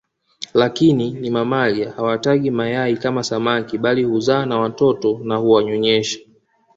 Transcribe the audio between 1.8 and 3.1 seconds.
hawatagi mayai